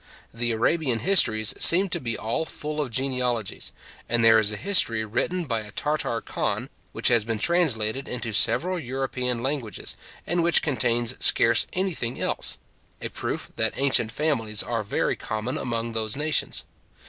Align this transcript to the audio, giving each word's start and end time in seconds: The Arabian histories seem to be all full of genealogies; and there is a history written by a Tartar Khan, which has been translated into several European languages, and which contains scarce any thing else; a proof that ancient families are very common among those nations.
The 0.33 0.51
Arabian 0.51 0.97
histories 0.97 1.53
seem 1.59 1.87
to 1.89 1.99
be 1.99 2.17
all 2.17 2.43
full 2.43 2.81
of 2.81 2.89
genealogies; 2.89 3.71
and 4.09 4.25
there 4.25 4.39
is 4.39 4.51
a 4.51 4.57
history 4.57 5.05
written 5.05 5.45
by 5.45 5.59
a 5.59 5.69
Tartar 5.71 6.21
Khan, 6.21 6.71
which 6.91 7.09
has 7.09 7.23
been 7.23 7.37
translated 7.37 8.07
into 8.07 8.33
several 8.33 8.79
European 8.79 9.43
languages, 9.43 9.95
and 10.25 10.41
which 10.41 10.63
contains 10.63 11.15
scarce 11.23 11.67
any 11.73 11.93
thing 11.93 12.19
else; 12.19 12.57
a 12.99 13.09
proof 13.09 13.51
that 13.57 13.73
ancient 13.77 14.11
families 14.11 14.63
are 14.63 14.81
very 14.81 15.15
common 15.15 15.55
among 15.55 15.91
those 15.91 16.15
nations. 16.17 16.65